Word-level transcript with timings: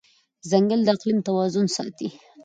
ځنګل 0.49 0.81
د 0.83 0.87
اقلیم 0.95 1.19
توازن 1.27 1.65
ساتي. 1.75 2.09